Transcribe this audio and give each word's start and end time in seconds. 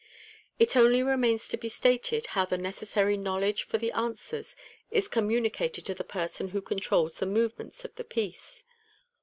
It 0.57 0.75
only 0.75 1.03
remains 1.03 1.47
to 1.49 1.57
be 1.57 1.69
stated 1.69 2.25
how 2.33 2.45
the 2.45 2.57
necessary 2.57 3.17
knowledge 3.17 3.61
for 3.61 3.77
the 3.77 3.91
Answers 3.91 4.55
is 4.89 5.07
communicated 5.07 5.85
to 5.85 5.93
the 5.93 6.03
person 6.03 6.47
who 6.47 6.61
controls 6.63 7.19
the 7.19 7.27
movements 7.27 7.85
of 7.85 7.93
the 7.93 8.03
piece. 8.03 8.63